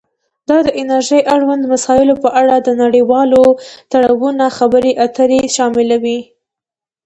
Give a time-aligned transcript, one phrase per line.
[0.49, 3.43] دا د انرژۍ اړوند مسایلو په اړه د نړیوالو
[3.91, 6.19] تړونونو خبرې اترې شاملوي